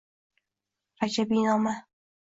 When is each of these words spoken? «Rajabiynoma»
«Rajabiynoma» 1.01 1.79